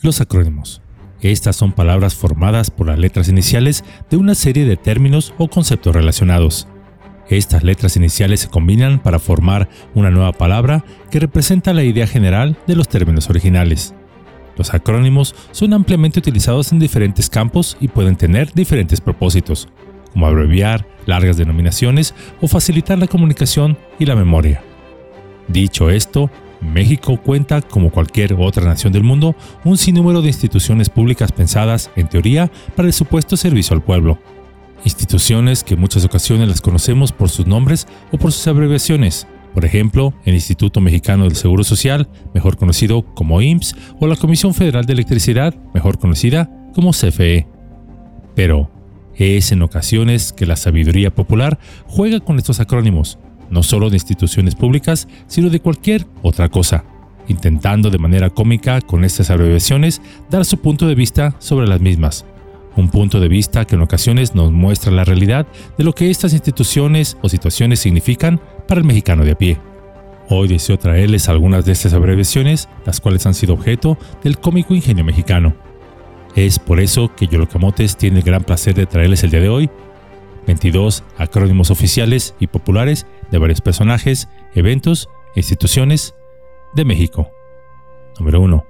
Los 0.00 0.20
acrónimos. 0.20 0.80
Estas 1.20 1.56
son 1.56 1.72
palabras 1.72 2.14
formadas 2.14 2.70
por 2.70 2.86
las 2.86 3.00
letras 3.00 3.28
iniciales 3.28 3.84
de 4.08 4.16
una 4.16 4.36
serie 4.36 4.64
de 4.64 4.76
términos 4.76 5.34
o 5.38 5.48
conceptos 5.48 5.92
relacionados. 5.92 6.68
Estas 7.28 7.64
letras 7.64 7.96
iniciales 7.96 8.40
se 8.40 8.48
combinan 8.48 9.00
para 9.00 9.18
formar 9.18 9.68
una 9.94 10.10
nueva 10.10 10.32
palabra 10.32 10.84
que 11.10 11.18
representa 11.18 11.74
la 11.74 11.82
idea 11.82 12.06
general 12.06 12.56
de 12.68 12.76
los 12.76 12.88
términos 12.88 13.28
originales. 13.28 13.92
Los 14.56 14.72
acrónimos 14.72 15.34
son 15.50 15.72
ampliamente 15.72 16.20
utilizados 16.20 16.70
en 16.70 16.78
diferentes 16.78 17.28
campos 17.28 17.76
y 17.80 17.88
pueden 17.88 18.14
tener 18.14 18.52
diferentes 18.54 19.00
propósitos, 19.00 19.68
como 20.12 20.28
abreviar 20.28 20.86
largas 21.06 21.36
denominaciones 21.36 22.14
o 22.40 22.46
facilitar 22.46 22.98
la 22.98 23.08
comunicación 23.08 23.76
y 23.98 24.06
la 24.06 24.14
memoria. 24.14 24.62
Dicho 25.48 25.90
esto, 25.90 26.30
México 26.60 27.20
cuenta, 27.22 27.62
como 27.62 27.90
cualquier 27.90 28.34
otra 28.34 28.64
nación 28.64 28.92
del 28.92 29.04
mundo, 29.04 29.34
un 29.64 29.76
sinnúmero 29.78 30.22
de 30.22 30.28
instituciones 30.28 30.88
públicas 30.88 31.32
pensadas, 31.32 31.90
en 31.96 32.08
teoría, 32.08 32.50
para 32.74 32.88
el 32.88 32.94
supuesto 32.94 33.36
servicio 33.36 33.74
al 33.74 33.82
pueblo. 33.82 34.18
Instituciones 34.84 35.64
que 35.64 35.74
en 35.74 35.80
muchas 35.80 36.04
ocasiones 36.04 36.48
las 36.48 36.60
conocemos 36.60 37.12
por 37.12 37.30
sus 37.30 37.46
nombres 37.46 37.86
o 38.12 38.18
por 38.18 38.32
sus 38.32 38.46
abreviaciones, 38.46 39.26
por 39.54 39.64
ejemplo, 39.64 40.14
el 40.24 40.34
Instituto 40.34 40.80
Mexicano 40.80 41.24
del 41.24 41.34
Seguro 41.34 41.64
Social, 41.64 42.08
mejor 42.34 42.56
conocido 42.56 43.02
como 43.14 43.42
IMSS, 43.42 43.74
o 43.98 44.06
la 44.06 44.16
Comisión 44.16 44.54
Federal 44.54 44.84
de 44.84 44.92
Electricidad, 44.92 45.54
mejor 45.74 45.98
conocida 45.98 46.50
como 46.74 46.92
CFE. 46.92 47.48
Pero, 48.34 48.70
es 49.16 49.50
en 49.50 49.62
ocasiones 49.62 50.32
que 50.32 50.46
la 50.46 50.54
sabiduría 50.54 51.12
popular 51.12 51.58
juega 51.86 52.20
con 52.20 52.38
estos 52.38 52.60
acrónimos, 52.60 53.18
no 53.50 53.62
solo 53.62 53.90
de 53.90 53.96
instituciones 53.96 54.54
públicas, 54.54 55.08
sino 55.26 55.50
de 55.50 55.60
cualquier 55.60 56.06
otra 56.22 56.48
cosa, 56.48 56.84
intentando 57.28 57.90
de 57.90 57.98
manera 57.98 58.30
cómica 58.30 58.80
con 58.80 59.04
estas 59.04 59.30
abreviaciones 59.30 60.00
dar 60.30 60.44
su 60.44 60.58
punto 60.58 60.86
de 60.86 60.94
vista 60.94 61.34
sobre 61.38 61.66
las 61.66 61.80
mismas. 61.80 62.24
Un 62.76 62.88
punto 62.88 63.18
de 63.18 63.28
vista 63.28 63.64
que 63.64 63.74
en 63.74 63.82
ocasiones 63.82 64.34
nos 64.34 64.52
muestra 64.52 64.92
la 64.92 65.04
realidad 65.04 65.46
de 65.76 65.84
lo 65.84 65.94
que 65.94 66.10
estas 66.10 66.32
instituciones 66.32 67.16
o 67.22 67.28
situaciones 67.28 67.80
significan 67.80 68.40
para 68.68 68.80
el 68.80 68.86
mexicano 68.86 69.24
de 69.24 69.32
a 69.32 69.38
pie. 69.38 69.58
Hoy 70.30 70.46
deseo 70.46 70.78
traerles 70.78 71.28
algunas 71.28 71.64
de 71.64 71.72
estas 71.72 71.94
abreviaciones, 71.94 72.68
las 72.84 73.00
cuales 73.00 73.24
han 73.26 73.34
sido 73.34 73.54
objeto 73.54 73.98
del 74.22 74.38
cómico 74.38 74.74
ingenio 74.74 75.04
mexicano. 75.04 75.54
Es 76.36 76.58
por 76.58 76.78
eso 76.78 77.14
que 77.16 77.26
Yolocamotes 77.26 77.96
tiene 77.96 78.18
el 78.18 78.24
gran 78.24 78.44
placer 78.44 78.74
de 78.74 78.86
traerles 78.86 79.24
el 79.24 79.30
día 79.30 79.40
de 79.40 79.48
hoy 79.48 79.70
22 80.48 81.04
acrónimos 81.18 81.70
oficiales 81.70 82.34
y 82.40 82.46
populares 82.46 83.06
de 83.30 83.36
varios 83.36 83.60
personajes, 83.60 84.28
eventos 84.54 85.10
e 85.34 85.40
instituciones 85.40 86.14
de 86.74 86.86
México. 86.86 87.30
Número 88.18 88.40
1. 88.40 88.64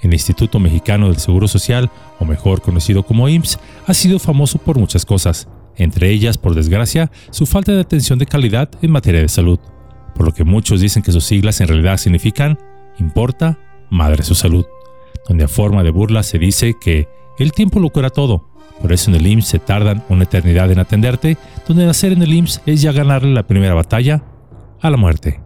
El 0.00 0.14
Instituto 0.14 0.58
Mexicano 0.58 1.08
del 1.08 1.18
Seguro 1.18 1.48
Social, 1.48 1.90
o 2.18 2.24
mejor 2.24 2.62
conocido 2.62 3.02
como 3.02 3.28
IMSS, 3.28 3.58
ha 3.86 3.94
sido 3.94 4.18
famoso 4.18 4.58
por 4.58 4.78
muchas 4.78 5.04
cosas, 5.04 5.48
entre 5.76 6.08
ellas, 6.08 6.38
por 6.38 6.54
desgracia, 6.54 7.10
su 7.30 7.44
falta 7.44 7.72
de 7.72 7.82
atención 7.82 8.18
de 8.18 8.26
calidad 8.26 8.70
en 8.80 8.90
materia 8.90 9.20
de 9.20 9.28
salud, 9.28 9.60
por 10.14 10.24
lo 10.24 10.32
que 10.32 10.44
muchos 10.44 10.80
dicen 10.80 11.02
que 11.02 11.12
sus 11.12 11.24
siglas 11.24 11.60
en 11.60 11.68
realidad 11.68 11.98
significan 11.98 12.58
Importa 12.98 13.58
Madre 13.90 14.22
su 14.22 14.34
Salud, 14.34 14.64
donde 15.28 15.44
a 15.44 15.48
forma 15.48 15.82
de 15.82 15.90
burla 15.90 16.22
se 16.22 16.38
dice 16.38 16.74
que 16.80 17.06
el 17.38 17.52
tiempo 17.52 17.80
lo 17.80 17.90
cura 17.90 18.08
todo, 18.08 18.51
por 18.80 18.92
eso 18.92 19.10
en 19.10 19.16
el 19.16 19.26
IMSS 19.26 19.48
se 19.48 19.58
tardan 19.58 20.02
una 20.08 20.24
eternidad 20.24 20.70
en 20.70 20.78
atenderte, 20.78 21.36
donde 21.66 21.86
nacer 21.86 22.12
en 22.12 22.22
el 22.22 22.32
IMSS 22.32 22.62
es 22.66 22.82
ya 22.82 22.92
ganarle 22.92 23.32
la 23.32 23.46
primera 23.46 23.74
batalla 23.74 24.24
a 24.80 24.90
la 24.90 24.96
muerte. 24.96 25.40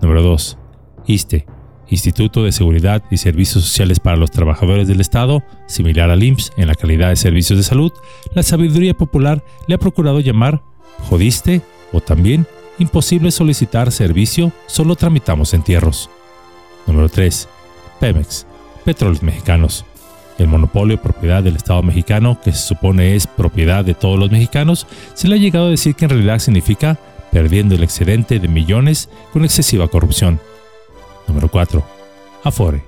Número 0.00 0.22
2. 0.22 0.58
ISTE, 1.06 1.46
Instituto 1.88 2.44
de 2.44 2.52
Seguridad 2.52 3.02
y 3.10 3.16
Servicios 3.16 3.64
Sociales 3.64 3.98
para 3.98 4.16
los 4.16 4.30
Trabajadores 4.30 4.86
del 4.86 5.00
Estado, 5.00 5.42
similar 5.66 6.10
al 6.10 6.22
IMSS 6.22 6.52
en 6.56 6.68
la 6.68 6.74
calidad 6.74 7.08
de 7.08 7.16
servicios 7.16 7.58
de 7.58 7.64
salud, 7.64 7.92
la 8.34 8.42
sabiduría 8.42 8.94
popular 8.94 9.42
le 9.66 9.74
ha 9.74 9.78
procurado 9.78 10.20
llamar 10.20 10.62
jodiste 11.08 11.62
o 11.92 12.00
también 12.00 12.46
imposible 12.78 13.30
solicitar 13.30 13.90
servicio, 13.92 14.52
solo 14.66 14.94
tramitamos 14.94 15.52
entierros. 15.52 16.08
Número 16.86 17.08
3. 17.08 17.48
Pemex, 17.98 18.46
Petróleos 18.84 19.22
Mexicanos, 19.22 19.84
el 20.40 20.48
monopolio 20.48 21.00
propiedad 21.00 21.42
del 21.42 21.56
Estado 21.56 21.82
mexicano, 21.82 22.38
que 22.42 22.52
se 22.52 22.66
supone 22.66 23.14
es 23.14 23.26
propiedad 23.26 23.84
de 23.84 23.92
todos 23.92 24.18
los 24.18 24.30
mexicanos, 24.30 24.86
se 25.12 25.28
le 25.28 25.34
ha 25.34 25.38
llegado 25.38 25.66
a 25.66 25.70
decir 25.70 25.94
que 25.94 26.06
en 26.06 26.10
realidad 26.10 26.38
significa 26.38 26.98
perdiendo 27.30 27.74
el 27.74 27.82
excedente 27.82 28.38
de 28.38 28.48
millones 28.48 29.10
con 29.34 29.44
excesiva 29.44 29.86
corrupción. 29.88 30.40
Número 31.28 31.48
4. 31.48 31.84
Afore. 32.42 32.82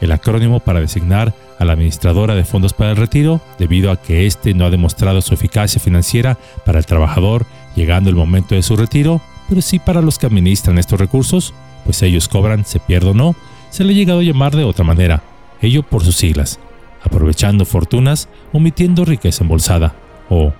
El 0.00 0.12
acrónimo 0.12 0.60
para 0.60 0.80
designar 0.80 1.34
a 1.58 1.64
la 1.64 1.72
administradora 1.72 2.36
de 2.36 2.44
fondos 2.44 2.72
para 2.72 2.92
el 2.92 2.96
retiro, 2.96 3.40
debido 3.58 3.90
a 3.90 4.00
que 4.00 4.26
éste 4.26 4.54
no 4.54 4.64
ha 4.64 4.70
demostrado 4.70 5.20
su 5.22 5.34
eficacia 5.34 5.80
financiera 5.80 6.38
para 6.64 6.78
el 6.78 6.86
trabajador 6.86 7.46
llegando 7.74 8.10
el 8.10 8.16
momento 8.16 8.54
de 8.54 8.62
su 8.62 8.76
retiro, 8.76 9.20
pero 9.48 9.60
sí 9.60 9.80
para 9.80 10.02
los 10.02 10.18
que 10.18 10.26
administran 10.26 10.78
estos 10.78 11.00
recursos, 11.00 11.52
pues 11.84 12.00
ellos 12.02 12.28
cobran, 12.28 12.64
se 12.64 12.78
pierde 12.78 13.10
o 13.10 13.14
no, 13.14 13.34
se 13.70 13.82
le 13.82 13.92
ha 13.92 13.96
llegado 13.96 14.20
a 14.20 14.22
llamar 14.22 14.54
de 14.54 14.64
otra 14.64 14.84
manera, 14.84 15.22
ello 15.60 15.82
por 15.82 16.04
sus 16.04 16.16
siglas, 16.16 16.60
aprovechando 17.06 17.64
fortunas, 17.64 18.28
omitiendo 18.52 19.04
riqueza 19.04 19.44
embolsada, 19.44 19.94
o 20.28 20.52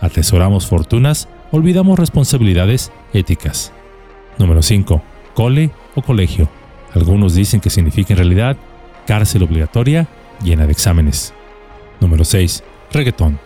atesoramos 0.00 0.66
fortunas, 0.66 1.28
olvidamos 1.50 1.98
responsabilidades 1.98 2.92
éticas. 3.12 3.72
Número 4.38 4.62
5. 4.62 5.02
Cole 5.34 5.70
o 5.94 6.02
colegio. 6.02 6.48
Algunos 6.94 7.34
dicen 7.34 7.60
que 7.60 7.70
significa 7.70 8.12
en 8.12 8.18
realidad 8.18 8.56
cárcel 9.06 9.42
obligatoria 9.42 10.06
llena 10.42 10.66
de 10.66 10.72
exámenes. 10.72 11.32
Número 12.00 12.24
6. 12.24 12.62
Reggaetón. 12.92 13.40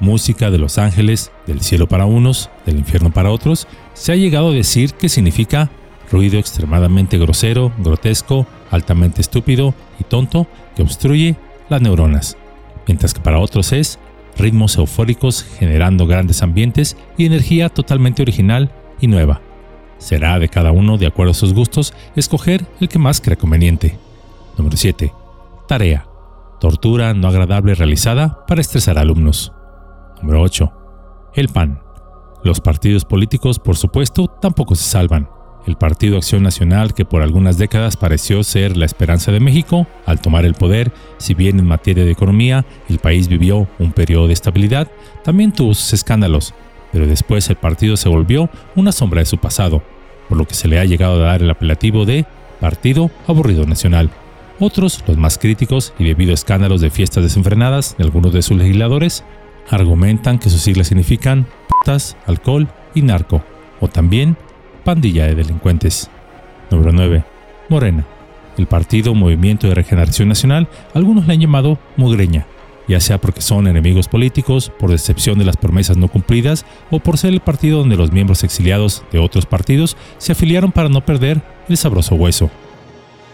Música 0.00 0.50
de 0.50 0.58
los 0.58 0.78
ángeles, 0.78 1.30
del 1.46 1.60
cielo 1.60 1.88
para 1.88 2.04
unos, 2.04 2.50
del 2.66 2.78
infierno 2.78 3.12
para 3.12 3.30
otros, 3.30 3.66
se 3.94 4.12
ha 4.12 4.16
llegado 4.16 4.48
a 4.48 4.54
decir 4.54 4.92
que 4.94 5.08
significa 5.08 5.70
ruido 6.10 6.38
extremadamente 6.38 7.18
grosero, 7.18 7.72
grotesco, 7.78 8.46
altamente 8.70 9.20
estúpido 9.20 9.74
y 9.98 10.04
tonto 10.04 10.46
que 10.76 10.82
obstruye 10.82 11.36
las 11.68 11.82
neuronas, 11.82 12.36
mientras 12.86 13.14
que 13.14 13.20
para 13.20 13.38
otros 13.38 13.72
es 13.72 13.98
ritmos 14.36 14.76
eufóricos 14.76 15.44
generando 15.58 16.06
grandes 16.06 16.42
ambientes 16.42 16.96
y 17.16 17.26
energía 17.26 17.68
totalmente 17.68 18.22
original 18.22 18.72
y 19.00 19.06
nueva. 19.06 19.40
Será 19.98 20.38
de 20.38 20.48
cada 20.48 20.72
uno, 20.72 20.98
de 20.98 21.06
acuerdo 21.06 21.30
a 21.30 21.34
sus 21.34 21.54
gustos, 21.54 21.94
escoger 22.16 22.66
el 22.80 22.88
que 22.88 22.98
más 22.98 23.20
crea 23.20 23.36
conveniente. 23.36 23.98
Número 24.58 24.76
7. 24.76 25.12
Tarea. 25.68 26.06
Tortura 26.60 27.14
no 27.14 27.28
agradable 27.28 27.74
realizada 27.74 28.44
para 28.46 28.60
estresar 28.60 28.98
a 28.98 29.02
alumnos. 29.02 29.52
Número 30.20 30.42
8. 30.42 30.72
El 31.34 31.48
PAN. 31.48 31.80
Los 32.42 32.60
partidos 32.60 33.04
políticos, 33.04 33.58
por 33.58 33.76
supuesto, 33.76 34.26
tampoco 34.28 34.74
se 34.74 34.84
salvan. 34.84 35.28
El 35.66 35.76
Partido 35.76 36.18
Acción 36.18 36.42
Nacional, 36.42 36.92
que 36.92 37.04
por 37.04 37.22
algunas 37.22 37.56
décadas 37.56 37.96
pareció 37.96 38.44
ser 38.44 38.76
la 38.76 38.84
esperanza 38.84 39.32
de 39.32 39.40
México, 39.40 39.86
al 40.04 40.20
tomar 40.20 40.44
el 40.44 40.54
poder, 40.54 40.92
si 41.16 41.34
bien 41.34 41.58
en 41.58 41.66
materia 41.66 42.04
de 42.04 42.10
economía 42.10 42.66
el 42.88 42.98
país 42.98 43.28
vivió 43.28 43.66
un 43.78 43.92
periodo 43.92 44.26
de 44.26 44.34
estabilidad, 44.34 44.90
también 45.22 45.52
tuvo 45.52 45.72
sus 45.74 45.94
escándalos, 45.94 46.52
pero 46.92 47.06
después 47.06 47.48
el 47.48 47.56
partido 47.56 47.96
se 47.96 48.08
volvió 48.08 48.50
una 48.76 48.92
sombra 48.92 49.20
de 49.20 49.26
su 49.26 49.38
pasado, 49.38 49.82
por 50.28 50.36
lo 50.36 50.46
que 50.46 50.54
se 50.54 50.68
le 50.68 50.78
ha 50.78 50.84
llegado 50.84 51.14
a 51.14 51.26
dar 51.26 51.42
el 51.42 51.50
apelativo 51.50 52.04
de 52.04 52.26
Partido 52.60 53.10
Aburrido 53.26 53.66
Nacional. 53.66 54.10
Otros, 54.60 55.02
los 55.06 55.16
más 55.16 55.38
críticos 55.38 55.92
y 55.98 56.04
debido 56.04 56.30
a 56.30 56.34
escándalos 56.34 56.80
de 56.80 56.90
fiestas 56.90 57.24
desenfrenadas 57.24 57.96
de 57.96 58.04
algunos 58.04 58.32
de 58.32 58.42
sus 58.42 58.56
legisladores, 58.56 59.24
argumentan 59.70 60.38
que 60.38 60.50
sus 60.50 60.60
siglas 60.60 60.88
significan 60.88 61.46
putas, 61.68 62.16
alcohol 62.26 62.68
y 62.94 63.02
narco, 63.02 63.42
o 63.80 63.88
también 63.88 64.36
pandilla 64.84 65.26
de 65.26 65.34
delincuentes. 65.34 66.10
Número 66.70 66.92
9. 66.92 67.24
Morena. 67.68 68.06
El 68.56 68.66
partido 68.66 69.14
Movimiento 69.14 69.66
de 69.66 69.74
Regeneración 69.74 70.28
Nacional, 70.28 70.68
algunos 70.94 71.26
le 71.26 71.32
han 71.32 71.40
llamado 71.40 71.78
mugreña, 71.96 72.46
ya 72.86 73.00
sea 73.00 73.20
porque 73.20 73.40
son 73.40 73.66
enemigos 73.66 74.06
políticos, 74.06 74.70
por 74.78 74.90
decepción 74.90 75.38
de 75.38 75.44
las 75.44 75.56
promesas 75.56 75.96
no 75.96 76.06
cumplidas 76.06 76.64
o 76.90 77.00
por 77.00 77.18
ser 77.18 77.32
el 77.32 77.40
partido 77.40 77.78
donde 77.78 77.96
los 77.96 78.12
miembros 78.12 78.44
exiliados 78.44 79.02
de 79.10 79.18
otros 79.18 79.46
partidos 79.46 79.96
se 80.18 80.32
afiliaron 80.32 80.70
para 80.70 80.88
no 80.88 81.04
perder 81.04 81.42
el 81.68 81.76
sabroso 81.76 82.14
hueso. 82.14 82.50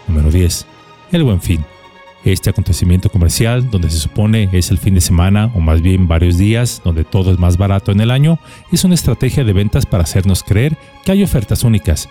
Número 0.09 0.31
10. 0.31 0.67
El 1.13 1.25
Buen 1.25 1.43
Fin. 1.43 1.65
Este 2.25 2.51
acontecimiento 2.51 3.09
comercial, 3.09 3.71
donde 3.71 3.89
se 3.89 3.99
supone 3.99 4.51
es 4.53 4.71
el 4.71 4.79
fin 4.79 4.95
de 4.95 5.01
semana 5.01 5.51
o 5.55 5.61
más 5.61 5.81
bien 5.81 6.07
varios 6.07 6.37
días, 6.37 6.83
donde 6.85 7.05
todo 7.05 7.33
es 7.33 7.39
más 7.39 7.57
barato 7.57 7.93
en 7.93 8.01
el 8.01 8.11
año, 8.11 8.39
es 8.71 8.85
una 8.85 8.95
estrategia 8.95 9.43
de 9.43 9.55
ventas 9.55 9.87
para 9.87 10.03
hacernos 10.03 10.43
creer 10.43 10.77
que 11.05 11.13
hay 11.13 11.23
ofertas 11.23 11.65
únicas. 11.65 12.11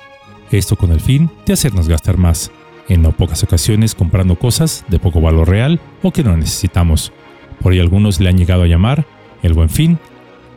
Esto 0.51 0.75
con 0.75 0.91
el 0.91 0.99
fin 0.99 1.29
de 1.45 1.53
hacernos 1.53 1.87
gastar 1.87 2.17
más, 2.17 2.51
en 2.87 3.03
no 3.03 3.11
pocas 3.11 3.43
ocasiones 3.43 3.93
comprando 3.93 4.35
cosas 4.35 4.83
de 4.87 4.97
poco 4.97 5.21
valor 5.21 5.47
real 5.47 5.79
o 6.01 6.11
que 6.11 6.23
no 6.23 6.35
necesitamos. 6.35 7.13
Por 7.61 7.73
ahí 7.73 7.79
algunos 7.79 8.19
le 8.19 8.29
han 8.29 8.37
llegado 8.37 8.63
a 8.63 8.67
llamar 8.67 9.05
el 9.43 9.53
buen 9.53 9.69
fin 9.69 9.99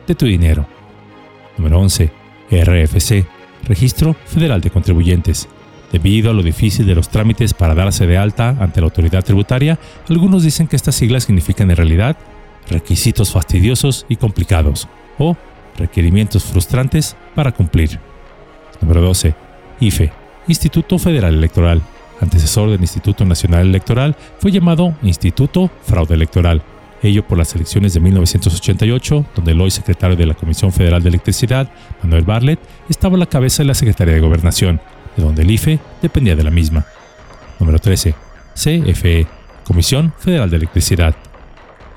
de 0.07 0.15
tu 0.15 0.25
dinero. 0.25 0.65
Número 1.57 1.79
11. 1.79 2.11
RFC, 2.51 3.25
Registro 3.65 4.15
Federal 4.25 4.61
de 4.61 4.69
Contribuyentes 4.69 5.47
Debido 5.93 6.31
a 6.31 6.33
lo 6.33 6.41
difícil 6.41 6.87
de 6.87 6.95
los 6.95 7.09
trámites 7.09 7.53
para 7.53 7.75
darse 7.75 8.07
de 8.07 8.17
alta 8.17 8.57
ante 8.59 8.81
la 8.81 8.85
autoridad 8.85 9.23
tributaria, 9.23 9.77
algunos 10.09 10.41
dicen 10.41 10.67
que 10.67 10.75
estas 10.75 10.95
siglas 10.95 11.25
significan 11.25 11.69
en 11.69 11.77
realidad 11.77 12.17
requisitos 12.67 13.31
fastidiosos 13.31 14.07
y 14.09 14.15
complicados 14.15 14.87
o 15.19 15.37
requerimientos 15.77 16.45
frustrantes 16.45 17.15
para 17.35 17.51
cumplir. 17.51 17.99
Número 18.81 19.01
12. 19.01 19.35
IFE, 19.81 20.11
Instituto 20.47 20.97
Federal 20.97 21.35
Electoral, 21.35 21.83
antecesor 22.19 22.71
del 22.71 22.81
Instituto 22.81 23.23
Nacional 23.23 23.67
Electoral, 23.67 24.15
fue 24.39 24.51
llamado 24.51 24.95
Instituto 25.03 25.69
Fraude 25.83 26.15
Electoral, 26.15 26.63
ello 27.03 27.23
por 27.27 27.37
las 27.37 27.53
elecciones 27.53 27.93
de 27.93 27.99
1988, 27.99 29.25
donde 29.35 29.51
el 29.51 29.61
hoy 29.61 29.69
secretario 29.69 30.15
de 30.15 30.25
la 30.25 30.33
Comisión 30.33 30.71
Federal 30.71 31.03
de 31.03 31.09
Electricidad, 31.09 31.69
Manuel 32.01 32.23
Barlet, 32.23 32.59
estaba 32.89 33.15
a 33.15 33.19
la 33.19 33.25
cabeza 33.27 33.61
de 33.61 33.67
la 33.67 33.75
Secretaría 33.75 34.15
de 34.15 34.21
Gobernación, 34.21 34.81
de 35.15 35.23
donde 35.23 35.43
el 35.43 35.51
IFE 35.51 35.79
dependía 36.01 36.35
de 36.35 36.43
la 36.43 36.51
misma. 36.51 36.85
Número 37.59 37.79
13. 37.79 38.15
CFE, 38.53 39.27
Comisión 39.63 40.13
Federal 40.19 40.49
de 40.49 40.57
Electricidad. 40.57 41.15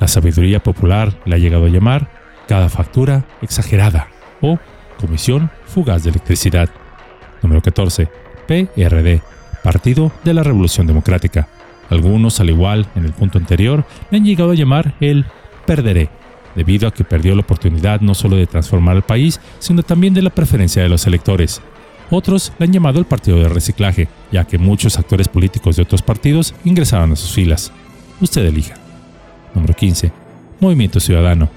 La 0.00 0.08
sabiduría 0.08 0.62
popular 0.62 1.14
le 1.24 1.36
ha 1.36 1.38
llegado 1.38 1.66
a 1.66 1.68
llamar 1.68 2.10
cada 2.48 2.68
factura 2.68 3.24
exagerada 3.42 4.08
o 4.40 4.58
Comisión 4.98 5.50
Fugaz 5.66 6.04
de 6.04 6.10
Electricidad. 6.10 6.68
Número 7.42 7.62
14. 7.62 8.08
PRD, 8.46 9.22
Partido 9.62 10.12
de 10.24 10.34
la 10.34 10.42
Revolución 10.42 10.86
Democrática. 10.86 11.48
Algunos, 11.90 12.40
al 12.40 12.50
igual 12.50 12.86
en 12.94 13.04
el 13.04 13.12
punto 13.12 13.38
anterior, 13.38 13.84
le 14.10 14.18
han 14.18 14.24
llegado 14.24 14.52
a 14.52 14.54
llamar 14.54 14.94
el 15.00 15.24
perderé, 15.66 16.08
debido 16.54 16.88
a 16.88 16.92
que 16.92 17.04
perdió 17.04 17.34
la 17.34 17.42
oportunidad 17.42 18.00
no 18.00 18.14
solo 18.14 18.36
de 18.36 18.46
transformar 18.46 18.96
el 18.96 19.02
país, 19.02 19.40
sino 19.58 19.82
también 19.82 20.14
de 20.14 20.22
la 20.22 20.30
preferencia 20.30 20.82
de 20.82 20.88
los 20.88 21.06
electores. 21.06 21.60
Otros 22.10 22.52
le 22.58 22.66
han 22.66 22.72
llamado 22.72 22.98
el 22.98 23.04
partido 23.04 23.38
de 23.38 23.48
reciclaje, 23.48 24.08
ya 24.30 24.44
que 24.44 24.58
muchos 24.58 24.98
actores 24.98 25.28
políticos 25.28 25.76
de 25.76 25.82
otros 25.82 26.02
partidos 26.02 26.54
ingresaron 26.64 27.12
a 27.12 27.16
sus 27.16 27.32
filas. 27.32 27.72
Usted 28.20 28.44
elija. 28.44 28.76
Número 29.54 29.74
15. 29.74 30.12
Movimiento 30.60 31.00
Ciudadano. 31.00 31.48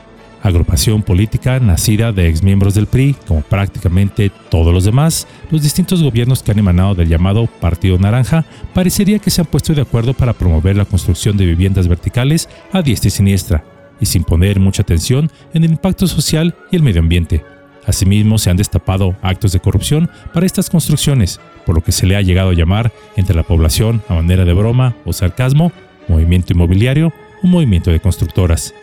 Agrupación 0.42 1.04
política 1.04 1.60
nacida 1.60 2.14
de 2.14 2.30
exmiembros 2.30 2.74
del 2.74 2.88
PRI, 2.88 3.16
como 3.28 3.42
prácticamente 3.42 4.32
todos 4.50 4.74
los 4.74 4.86
demás, 4.86 5.28
los 5.52 5.62
distintos 5.62 6.02
gobiernos 6.02 6.42
que 6.42 6.52
han 6.52 6.60
emanado 6.60 6.96
del 6.96 7.10
llamado 7.10 7.48
Partido 7.60 7.98
Naranja, 7.98 8.46
parecería 8.74 9.20
que 9.20 9.32
se 9.32 9.42
han 9.42 9.48
puesto 9.48 9.74
de 9.74 9.82
acuerdo 9.82 10.14
para 10.14 10.32
promover 10.32 10.78
la 10.78 10.86
construcción 10.86 11.36
de 11.36 11.46
viviendas 11.46 11.90
verticales 11.90 12.48
a 12.72 12.82
diestra 12.82 13.10
y 13.10 13.12
siniestra, 13.12 13.66
y 14.00 14.06
sin 14.06 14.24
poner 14.24 14.62
mucha 14.62 14.82
atención 14.82 15.30
en 15.54 15.66
el 15.66 15.72
impacto 15.72 16.08
social 16.08 16.56
y 16.72 16.78
el 16.78 16.84
medio 16.84 17.02
ambiente, 17.02 17.44
Asimismo, 17.90 18.38
se 18.38 18.52
han 18.52 18.58
destapado 18.58 19.16
actos 19.24 19.52
de 19.52 19.60
corrupción 19.60 20.12
para 20.32 20.46
estas 20.46 20.70
construcciones, 20.70 21.40
por 21.66 21.74
lo 21.74 21.84
que 21.84 21.92
se 21.92 22.06
le 22.06 22.16
ha 22.16 22.22
llegado 22.22 22.52
a 22.52 22.54
llamar 22.54 22.92
entre 23.16 23.36
la 23.36 23.42
población, 23.42 24.04
a 24.08 24.14
manera 24.14 24.46
de 24.46 24.54
broma 24.54 24.96
o 25.06 25.12
sarcasmo, 25.12 25.72
movimiento 26.08 26.54
inmobiliario 26.54 27.12
o 27.42 27.48
movimiento 27.48 27.90
de 27.90 28.00
constructoras. 28.00 28.76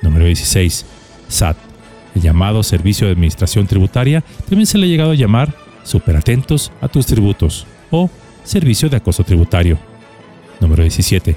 Número 0.00 0.24
16. 0.24 0.86
SAT. 1.28 1.58
El 2.14 2.22
llamado 2.22 2.62
Servicio 2.62 3.06
de 3.06 3.12
Administración 3.12 3.66
Tributaria 3.66 4.24
también 4.48 4.66
se 4.66 4.78
le 4.78 4.86
ha 4.86 4.88
llegado 4.88 5.10
a 5.10 5.14
llamar 5.14 5.54
Superatentos 5.84 6.72
a 6.80 6.88
tus 6.88 7.04
tributos 7.04 7.66
o 7.90 8.08
Servicio 8.44 8.88
de 8.88 8.96
Acoso 8.96 9.24
Tributario. 9.24 9.78
Número 10.58 10.82
17. 10.82 11.36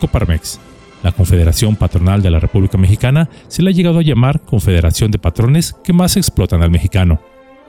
Coparmex 0.00 0.58
la 1.02 1.12
Confederación 1.12 1.76
Patronal 1.76 2.22
de 2.22 2.30
la 2.30 2.40
República 2.40 2.78
Mexicana 2.78 3.28
se 3.48 3.62
le 3.62 3.70
ha 3.70 3.72
llegado 3.72 3.98
a 3.98 4.02
llamar 4.02 4.40
Confederación 4.40 5.10
de 5.10 5.18
Patrones 5.18 5.74
que 5.84 5.92
más 5.92 6.16
explotan 6.16 6.62
al 6.62 6.70
mexicano, 6.70 7.20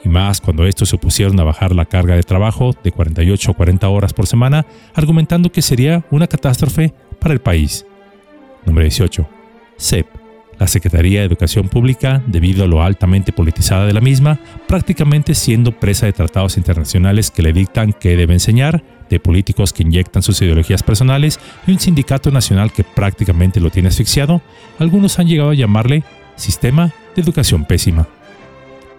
y 0.03 0.09
más 0.09 0.41
cuando 0.41 0.65
estos 0.65 0.89
se 0.89 0.95
opusieron 0.95 1.39
a 1.39 1.43
bajar 1.43 1.75
la 1.75 1.85
carga 1.85 2.15
de 2.15 2.23
trabajo 2.23 2.75
de 2.83 2.91
48 2.91 3.51
a 3.51 3.53
40 3.53 3.89
horas 3.89 4.13
por 4.13 4.27
semana, 4.27 4.65
argumentando 4.93 5.51
que 5.51 5.61
sería 5.61 6.03
una 6.11 6.27
catástrofe 6.27 6.93
para 7.19 7.33
el 7.33 7.39
país. 7.39 7.85
Número 8.65 8.83
18. 8.83 9.27
CEP. 9.77 10.07
La 10.59 10.67
Secretaría 10.67 11.21
de 11.21 11.25
Educación 11.25 11.69
Pública, 11.69 12.21
debido 12.27 12.63
a 12.63 12.67
lo 12.67 12.83
altamente 12.83 13.31
politizada 13.31 13.87
de 13.87 13.93
la 13.93 14.01
misma, 14.01 14.39
prácticamente 14.67 15.33
siendo 15.33 15.71
presa 15.71 16.05
de 16.05 16.13
tratados 16.13 16.57
internacionales 16.57 17.31
que 17.31 17.41
le 17.41 17.51
dictan 17.51 17.93
qué 17.93 18.15
debe 18.15 18.33
enseñar, 18.33 18.83
de 19.15 19.19
políticos 19.19 19.73
que 19.73 19.83
inyectan 19.83 20.23
sus 20.23 20.41
ideologías 20.41 20.83
personales 20.83 21.39
y 21.67 21.71
un 21.71 21.79
sindicato 21.79 22.31
nacional 22.31 22.71
que 22.71 22.83
prácticamente 22.83 23.59
lo 23.59 23.69
tiene 23.69 23.89
asfixiado, 23.89 24.41
algunos 24.79 25.19
han 25.19 25.27
llegado 25.27 25.51
a 25.51 25.55
llamarle 25.55 26.03
Sistema 26.35 26.93
de 27.15 27.21
Educación 27.21 27.65
Pésima. 27.65 28.07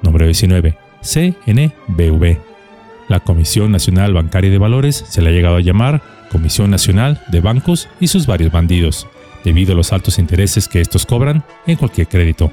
Número 0.03 0.26
19. 0.26 0.76
CNBV. 1.03 2.38
La 3.09 3.20
Comisión 3.20 3.73
Nacional 3.73 4.14
Bancaria 4.14 4.50
de 4.50 4.59
Valores 4.59 5.05
se 5.09 5.23
le 5.23 5.31
ha 5.31 5.32
llegado 5.32 5.56
a 5.56 5.61
llamar 5.61 6.03
Comisión 6.31 6.70
Nacional 6.70 7.23
de 7.31 7.41
Bancos 7.41 7.88
y 8.00 8.06
sus 8.06 8.26
varios 8.26 8.53
bandidos, 8.53 9.06
debido 9.44 9.73
a 9.73 9.76
los 9.76 9.93
altos 9.93 10.19
intereses 10.19 10.69
que 10.69 10.81
estos 10.81 11.05
cobran 11.05 11.44
en 11.67 11.76
cualquier 11.76 12.08
crédito. 12.08 12.53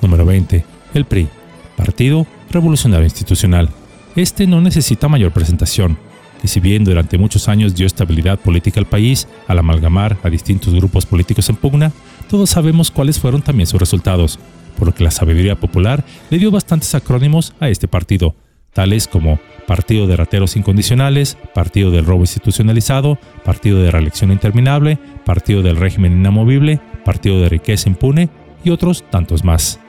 Número 0.00 0.24
20. 0.24 0.64
El 0.94 1.04
PRI, 1.04 1.28
Partido 1.76 2.26
Revolucionario 2.50 3.04
Institucional. 3.04 3.68
Este 4.16 4.46
no 4.46 4.60
necesita 4.60 5.08
mayor 5.08 5.32
presentación, 5.32 5.98
y 6.44 6.48
si 6.48 6.60
bien 6.60 6.84
durante 6.84 7.16
muchos 7.16 7.48
años 7.48 7.74
dio 7.74 7.86
estabilidad 7.86 8.38
política 8.38 8.78
al 8.78 8.86
país 8.86 9.26
al 9.48 9.58
amalgamar 9.58 10.18
a 10.22 10.28
distintos 10.28 10.74
grupos 10.74 11.06
políticos 11.06 11.48
en 11.48 11.56
pugna, 11.56 11.90
todos 12.28 12.50
sabemos 12.50 12.90
cuáles 12.90 13.18
fueron 13.18 13.40
también 13.40 13.66
sus 13.66 13.80
resultados, 13.80 14.38
por 14.78 14.88
lo 14.88 14.94
que 14.94 15.04
la 15.04 15.10
sabiduría 15.10 15.56
popular 15.56 16.04
le 16.28 16.38
dio 16.38 16.50
bastantes 16.50 16.94
acrónimos 16.94 17.54
a 17.60 17.70
este 17.70 17.88
partido, 17.88 18.36
tales 18.74 19.08
como 19.08 19.40
Partido 19.66 20.06
de 20.06 20.16
Rateros 20.16 20.56
Incondicionales, 20.56 21.38
Partido 21.54 21.90
del 21.90 22.04
Robo 22.04 22.20
Institucionalizado, 22.20 23.18
Partido 23.42 23.80
de 23.80 23.90
Reelección 23.90 24.30
Interminable, 24.30 24.98
Partido 25.24 25.62
del 25.62 25.76
Régimen 25.76 26.12
Inamovible, 26.12 26.78
Partido 27.06 27.40
de 27.40 27.48
Riqueza 27.48 27.88
Impune 27.88 28.28
y 28.62 28.68
otros 28.68 29.02
tantos 29.10 29.44
más. 29.44 29.80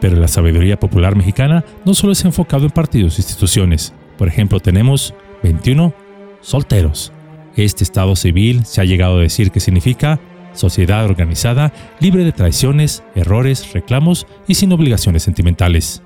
Pero 0.00 0.16
la 0.16 0.26
sabiduría 0.26 0.80
popular 0.80 1.14
mexicana 1.14 1.64
no 1.84 1.94
solo 1.94 2.12
es 2.12 2.24
enfocado 2.24 2.64
en 2.64 2.72
partidos 2.72 3.18
e 3.18 3.22
instituciones. 3.22 3.94
Por 4.18 4.26
ejemplo, 4.26 4.58
tenemos 4.58 5.14
21. 5.42 5.94
Solteros. 6.40 7.12
Este 7.56 7.84
estado 7.84 8.16
civil 8.16 8.64
se 8.64 8.80
ha 8.80 8.84
llegado 8.84 9.18
a 9.18 9.22
decir 9.22 9.50
que 9.50 9.60
significa 9.60 10.20
sociedad 10.54 11.04
organizada, 11.04 11.72
libre 12.00 12.24
de 12.24 12.32
traiciones, 12.32 13.02
errores, 13.14 13.72
reclamos 13.72 14.26
y 14.46 14.54
sin 14.54 14.72
obligaciones 14.72 15.22
sentimentales. 15.22 16.02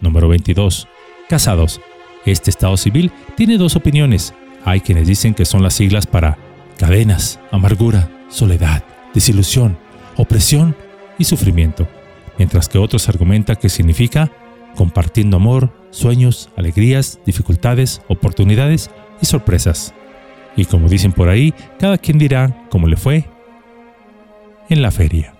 Número 0.00 0.28
22. 0.28 0.88
Casados. 1.28 1.80
Este 2.24 2.50
estado 2.50 2.76
civil 2.76 3.12
tiene 3.36 3.58
dos 3.58 3.76
opiniones. 3.76 4.34
Hay 4.64 4.80
quienes 4.80 5.06
dicen 5.06 5.34
que 5.34 5.44
son 5.44 5.62
las 5.62 5.74
siglas 5.74 6.06
para 6.06 6.38
cadenas, 6.78 7.40
amargura, 7.50 8.10
soledad, 8.28 8.84
desilusión, 9.14 9.76
opresión 10.16 10.76
y 11.18 11.24
sufrimiento, 11.24 11.88
mientras 12.38 12.68
que 12.68 12.78
otros 12.78 13.08
argumentan 13.08 13.56
que 13.56 13.68
significa 13.68 14.30
compartiendo 14.76 15.36
amor, 15.36 15.72
sueños, 15.90 16.50
alegrías, 16.56 17.20
dificultades, 17.24 18.02
oportunidades 18.08 18.90
y 19.20 19.26
sorpresas. 19.26 19.94
Y 20.56 20.64
como 20.64 20.88
dicen 20.88 21.12
por 21.12 21.28
ahí, 21.28 21.54
cada 21.78 21.98
quien 21.98 22.18
dirá 22.18 22.66
cómo 22.70 22.86
le 22.86 22.96
fue 22.96 23.24
en 24.68 24.82
la 24.82 24.90
feria. 24.90 25.34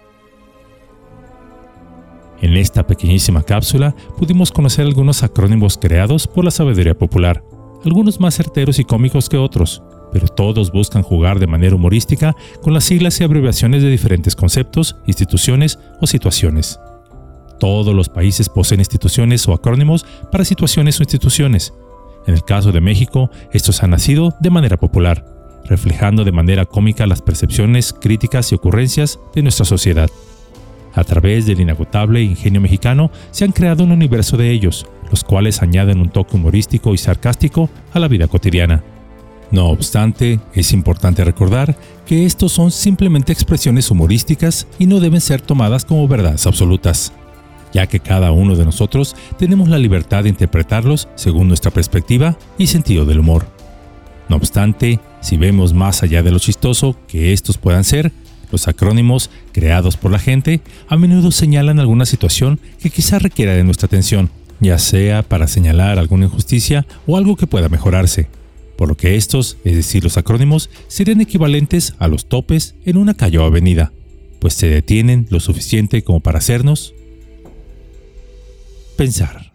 En 2.40 2.56
esta 2.56 2.86
pequeñísima 2.86 3.42
cápsula 3.42 3.94
pudimos 4.18 4.50
conocer 4.50 4.84
algunos 4.84 5.22
acrónimos 5.22 5.78
creados 5.78 6.26
por 6.26 6.44
la 6.44 6.50
sabiduría 6.50 6.94
popular, 6.94 7.44
algunos 7.84 8.18
más 8.18 8.34
certeros 8.34 8.78
y 8.78 8.84
cómicos 8.84 9.28
que 9.28 9.36
otros, 9.36 9.82
pero 10.12 10.26
todos 10.26 10.72
buscan 10.72 11.02
jugar 11.02 11.38
de 11.38 11.46
manera 11.46 11.76
humorística 11.76 12.36
con 12.60 12.74
las 12.74 12.84
siglas 12.84 13.20
y 13.20 13.24
abreviaciones 13.24 13.82
de 13.82 13.90
diferentes 13.90 14.34
conceptos, 14.34 14.96
instituciones 15.06 15.78
o 16.00 16.06
situaciones. 16.06 16.80
Todos 17.62 17.94
los 17.94 18.08
países 18.08 18.48
poseen 18.48 18.80
instituciones 18.80 19.46
o 19.46 19.52
acrónimos 19.52 20.04
para 20.32 20.44
situaciones 20.44 20.98
o 20.98 21.04
instituciones. 21.04 21.72
En 22.26 22.34
el 22.34 22.42
caso 22.42 22.72
de 22.72 22.80
México, 22.80 23.30
estos 23.52 23.84
han 23.84 23.90
nacido 23.90 24.34
de 24.40 24.50
manera 24.50 24.78
popular, 24.78 25.24
reflejando 25.66 26.24
de 26.24 26.32
manera 26.32 26.66
cómica 26.66 27.06
las 27.06 27.22
percepciones, 27.22 27.92
críticas 27.92 28.50
y 28.50 28.56
ocurrencias 28.56 29.20
de 29.32 29.42
nuestra 29.42 29.64
sociedad. 29.64 30.10
A 30.92 31.04
través 31.04 31.46
del 31.46 31.60
inagotable 31.60 32.20
ingenio 32.20 32.60
mexicano 32.60 33.12
se 33.30 33.44
han 33.44 33.52
creado 33.52 33.84
un 33.84 33.92
universo 33.92 34.36
de 34.36 34.50
ellos, 34.50 34.84
los 35.08 35.22
cuales 35.22 35.62
añaden 35.62 36.00
un 36.00 36.10
toque 36.10 36.34
humorístico 36.34 36.94
y 36.94 36.98
sarcástico 36.98 37.70
a 37.92 38.00
la 38.00 38.08
vida 38.08 38.26
cotidiana. 38.26 38.82
No 39.52 39.68
obstante, 39.68 40.40
es 40.52 40.72
importante 40.72 41.22
recordar 41.22 41.76
que 42.06 42.26
estos 42.26 42.50
son 42.50 42.72
simplemente 42.72 43.32
expresiones 43.32 43.88
humorísticas 43.88 44.66
y 44.80 44.86
no 44.86 44.98
deben 44.98 45.20
ser 45.20 45.40
tomadas 45.42 45.84
como 45.84 46.08
verdades 46.08 46.44
absolutas 46.48 47.12
ya 47.72 47.86
que 47.86 48.00
cada 48.00 48.32
uno 48.32 48.56
de 48.56 48.64
nosotros 48.64 49.16
tenemos 49.38 49.68
la 49.68 49.78
libertad 49.78 50.24
de 50.24 50.28
interpretarlos 50.28 51.08
según 51.14 51.48
nuestra 51.48 51.70
perspectiva 51.70 52.38
y 52.58 52.66
sentido 52.66 53.04
del 53.04 53.20
humor. 53.20 53.46
No 54.28 54.36
obstante, 54.36 55.00
si 55.20 55.36
vemos 55.36 55.72
más 55.72 56.02
allá 56.02 56.22
de 56.22 56.30
lo 56.30 56.38
chistoso 56.38 56.96
que 57.06 57.32
estos 57.32 57.58
puedan 57.58 57.84
ser, 57.84 58.12
los 58.50 58.68
acrónimos 58.68 59.30
creados 59.52 59.96
por 59.96 60.10
la 60.10 60.18
gente 60.18 60.60
a 60.88 60.96
menudo 60.96 61.30
señalan 61.32 61.80
alguna 61.80 62.04
situación 62.04 62.60
que 62.80 62.90
quizá 62.90 63.18
requiera 63.18 63.54
de 63.54 63.64
nuestra 63.64 63.86
atención, 63.86 64.30
ya 64.60 64.78
sea 64.78 65.22
para 65.22 65.48
señalar 65.48 65.98
alguna 65.98 66.26
injusticia 66.26 66.86
o 67.06 67.16
algo 67.16 67.36
que 67.36 67.46
pueda 67.46 67.68
mejorarse, 67.68 68.28
por 68.76 68.88
lo 68.88 68.96
que 68.96 69.16
estos, 69.16 69.56
es 69.64 69.76
decir, 69.76 70.04
los 70.04 70.18
acrónimos, 70.18 70.70
serían 70.88 71.20
equivalentes 71.20 71.94
a 71.98 72.08
los 72.08 72.26
topes 72.26 72.74
en 72.84 72.98
una 72.98 73.14
calle 73.14 73.38
o 73.38 73.44
avenida, 73.44 73.92
pues 74.38 74.54
se 74.54 74.68
detienen 74.68 75.26
lo 75.30 75.40
suficiente 75.40 76.02
como 76.02 76.20
para 76.20 76.38
hacernos 76.38 76.94
pensar. 78.96 79.51